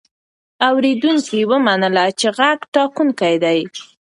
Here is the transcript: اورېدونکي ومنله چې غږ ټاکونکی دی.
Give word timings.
اورېدونکي 0.69 1.39
ومنله 1.51 2.05
چې 2.19 2.27
غږ 2.37 2.59
ټاکونکی 2.73 3.35
دی. 3.43 3.59